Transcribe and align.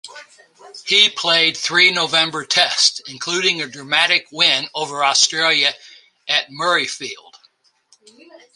He 0.87 1.09
played 1.09 1.55
three 1.55 1.91
November 1.91 2.43
Tests, 2.43 3.01
including 3.07 3.61
a 3.61 3.67
dramatic 3.67 4.25
win 4.31 4.67
over 4.73 5.05
Australia 5.05 5.75
at 6.27 6.49
Murrayfield. 6.49 7.35